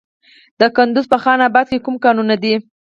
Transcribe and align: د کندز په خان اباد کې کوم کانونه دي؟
د 0.59 0.61
کندز 0.75 1.05
په 1.11 1.17
خان 1.23 1.39
اباد 1.47 1.65
کې 1.71 1.77
کوم 1.85 1.95
کانونه 2.05 2.35
دي؟ 2.43 2.53